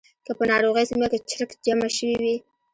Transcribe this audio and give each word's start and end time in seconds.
که 0.25 0.31
په 0.37 0.43
ناروغۍ 0.51 0.85
سیمه 0.89 1.07
کې 1.11 1.19
چرک 1.29 1.49
جمع 1.65 1.89
شوی 1.97 2.15
وي. 2.23 2.35